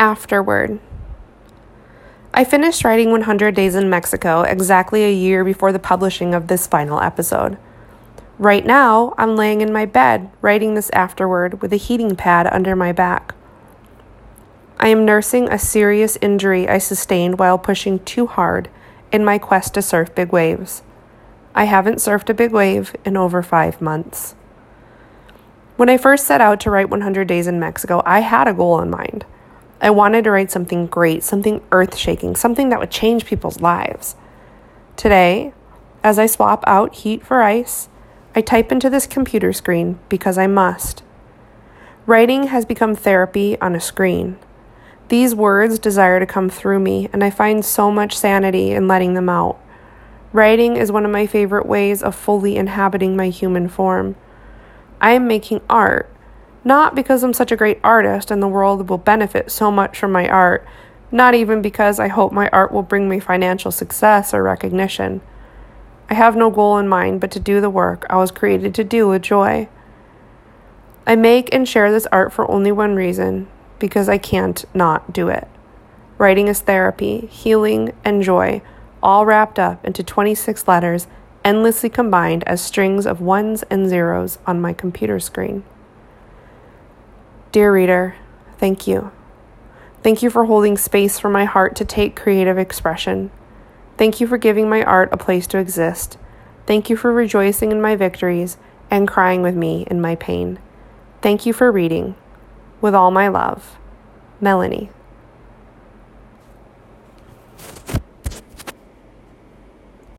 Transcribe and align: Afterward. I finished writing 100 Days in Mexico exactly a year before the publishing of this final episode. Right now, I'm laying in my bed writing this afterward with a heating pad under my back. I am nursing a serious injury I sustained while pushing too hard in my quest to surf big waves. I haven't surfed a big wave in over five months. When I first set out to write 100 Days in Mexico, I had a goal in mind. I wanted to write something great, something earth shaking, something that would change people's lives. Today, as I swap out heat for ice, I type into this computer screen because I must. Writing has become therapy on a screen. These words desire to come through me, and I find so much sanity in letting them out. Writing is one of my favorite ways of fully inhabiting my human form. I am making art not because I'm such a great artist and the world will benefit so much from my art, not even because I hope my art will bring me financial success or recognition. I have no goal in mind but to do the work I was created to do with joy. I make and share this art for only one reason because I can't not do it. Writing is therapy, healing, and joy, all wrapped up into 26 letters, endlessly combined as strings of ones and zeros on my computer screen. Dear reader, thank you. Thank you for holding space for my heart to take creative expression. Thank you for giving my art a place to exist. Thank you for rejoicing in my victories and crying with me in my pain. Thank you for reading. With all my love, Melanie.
Afterward. 0.00 0.80
I 2.32 2.42
finished 2.42 2.86
writing 2.86 3.10
100 3.10 3.54
Days 3.54 3.74
in 3.74 3.90
Mexico 3.90 4.40
exactly 4.40 5.04
a 5.04 5.12
year 5.12 5.44
before 5.44 5.72
the 5.72 5.78
publishing 5.78 6.32
of 6.32 6.46
this 6.46 6.66
final 6.66 7.02
episode. 7.02 7.58
Right 8.38 8.64
now, 8.64 9.14
I'm 9.18 9.36
laying 9.36 9.60
in 9.60 9.74
my 9.74 9.84
bed 9.84 10.30
writing 10.40 10.72
this 10.72 10.88
afterward 10.94 11.60
with 11.60 11.74
a 11.74 11.76
heating 11.76 12.16
pad 12.16 12.46
under 12.50 12.74
my 12.74 12.92
back. 12.92 13.34
I 14.78 14.88
am 14.88 15.04
nursing 15.04 15.50
a 15.50 15.58
serious 15.58 16.16
injury 16.22 16.66
I 16.66 16.78
sustained 16.78 17.38
while 17.38 17.58
pushing 17.58 17.98
too 17.98 18.26
hard 18.26 18.70
in 19.12 19.22
my 19.22 19.36
quest 19.36 19.74
to 19.74 19.82
surf 19.82 20.14
big 20.14 20.32
waves. 20.32 20.80
I 21.54 21.64
haven't 21.64 21.96
surfed 21.96 22.30
a 22.30 22.34
big 22.34 22.52
wave 22.52 22.96
in 23.04 23.18
over 23.18 23.42
five 23.42 23.82
months. 23.82 24.34
When 25.76 25.90
I 25.90 25.98
first 25.98 26.26
set 26.26 26.40
out 26.40 26.58
to 26.60 26.70
write 26.70 26.88
100 26.88 27.28
Days 27.28 27.46
in 27.46 27.60
Mexico, 27.60 28.00
I 28.06 28.20
had 28.20 28.48
a 28.48 28.54
goal 28.54 28.80
in 28.80 28.88
mind. 28.88 29.26
I 29.82 29.90
wanted 29.90 30.24
to 30.24 30.30
write 30.30 30.50
something 30.50 30.86
great, 30.86 31.22
something 31.22 31.62
earth 31.72 31.96
shaking, 31.96 32.36
something 32.36 32.68
that 32.68 32.78
would 32.78 32.90
change 32.90 33.24
people's 33.24 33.60
lives. 33.60 34.14
Today, 34.96 35.54
as 36.04 36.18
I 36.18 36.26
swap 36.26 36.62
out 36.66 36.94
heat 36.96 37.24
for 37.24 37.42
ice, 37.42 37.88
I 38.34 38.42
type 38.42 38.70
into 38.70 38.90
this 38.90 39.06
computer 39.06 39.52
screen 39.52 39.98
because 40.10 40.36
I 40.36 40.46
must. 40.46 41.02
Writing 42.04 42.48
has 42.48 42.64
become 42.66 42.94
therapy 42.94 43.58
on 43.60 43.74
a 43.74 43.80
screen. 43.80 44.38
These 45.08 45.34
words 45.34 45.78
desire 45.78 46.20
to 46.20 46.26
come 46.26 46.50
through 46.50 46.80
me, 46.80 47.08
and 47.12 47.24
I 47.24 47.30
find 47.30 47.64
so 47.64 47.90
much 47.90 48.16
sanity 48.16 48.72
in 48.72 48.86
letting 48.86 49.14
them 49.14 49.28
out. 49.28 49.58
Writing 50.32 50.76
is 50.76 50.92
one 50.92 51.04
of 51.04 51.10
my 51.10 51.26
favorite 51.26 51.66
ways 51.66 52.02
of 52.02 52.14
fully 52.14 52.56
inhabiting 52.56 53.16
my 53.16 53.30
human 53.30 53.68
form. 53.68 54.14
I 55.00 55.12
am 55.12 55.26
making 55.26 55.62
art 55.68 56.08
not 56.64 56.94
because 56.94 57.22
I'm 57.22 57.32
such 57.32 57.52
a 57.52 57.56
great 57.56 57.80
artist 57.82 58.30
and 58.30 58.42
the 58.42 58.48
world 58.48 58.88
will 58.88 58.98
benefit 58.98 59.50
so 59.50 59.70
much 59.70 59.98
from 59.98 60.12
my 60.12 60.28
art, 60.28 60.66
not 61.10 61.34
even 61.34 61.62
because 61.62 61.98
I 61.98 62.08
hope 62.08 62.32
my 62.32 62.48
art 62.50 62.72
will 62.72 62.82
bring 62.82 63.08
me 63.08 63.18
financial 63.18 63.70
success 63.70 64.34
or 64.34 64.42
recognition. 64.42 65.20
I 66.08 66.14
have 66.14 66.36
no 66.36 66.50
goal 66.50 66.76
in 66.78 66.88
mind 66.88 67.20
but 67.20 67.30
to 67.32 67.40
do 67.40 67.60
the 67.60 67.70
work 67.70 68.04
I 68.10 68.16
was 68.16 68.30
created 68.30 68.74
to 68.74 68.84
do 68.84 69.08
with 69.08 69.22
joy. 69.22 69.68
I 71.06 71.16
make 71.16 71.52
and 71.54 71.68
share 71.68 71.90
this 71.90 72.06
art 72.12 72.32
for 72.32 72.50
only 72.50 72.72
one 72.72 72.94
reason 72.94 73.48
because 73.78 74.08
I 74.08 74.18
can't 74.18 74.64
not 74.74 75.12
do 75.12 75.28
it. 75.28 75.48
Writing 76.18 76.48
is 76.48 76.60
therapy, 76.60 77.26
healing, 77.26 77.94
and 78.04 78.22
joy, 78.22 78.60
all 79.02 79.24
wrapped 79.24 79.58
up 79.58 79.82
into 79.86 80.02
26 80.02 80.68
letters, 80.68 81.06
endlessly 81.42 81.88
combined 81.88 82.44
as 82.44 82.60
strings 82.60 83.06
of 83.06 83.22
ones 83.22 83.62
and 83.70 83.88
zeros 83.88 84.38
on 84.46 84.60
my 84.60 84.74
computer 84.74 85.18
screen. 85.18 85.64
Dear 87.52 87.72
reader, 87.72 88.14
thank 88.58 88.86
you. 88.86 89.10
Thank 90.04 90.22
you 90.22 90.30
for 90.30 90.44
holding 90.44 90.76
space 90.76 91.18
for 91.18 91.28
my 91.28 91.46
heart 91.46 91.74
to 91.76 91.84
take 91.84 92.14
creative 92.14 92.58
expression. 92.58 93.32
Thank 93.96 94.20
you 94.20 94.28
for 94.28 94.38
giving 94.38 94.68
my 94.68 94.84
art 94.84 95.08
a 95.12 95.16
place 95.16 95.48
to 95.48 95.58
exist. 95.58 96.16
Thank 96.66 96.88
you 96.88 96.96
for 96.96 97.12
rejoicing 97.12 97.72
in 97.72 97.82
my 97.82 97.96
victories 97.96 98.56
and 98.90 99.08
crying 99.08 99.42
with 99.42 99.56
me 99.56 99.84
in 99.90 100.00
my 100.00 100.14
pain. 100.14 100.60
Thank 101.22 101.44
you 101.44 101.52
for 101.52 101.72
reading. 101.72 102.14
With 102.80 102.94
all 102.94 103.10
my 103.10 103.26
love, 103.26 103.78
Melanie. 104.40 104.90